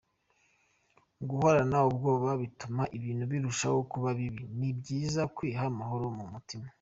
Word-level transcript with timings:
Guhorana 1.29 1.77
ubwoba 1.89 2.29
bituma 2.41 2.83
ibintu 2.97 3.23
birushaho 3.31 3.79
kuba 3.91 4.09
bibi, 4.19 4.43
ni 4.57 4.69
byiza 4.77 5.21
kwiha 5.35 5.63
amahoro 5.71 6.05
mu 6.17 6.25
mutima. 6.33 6.67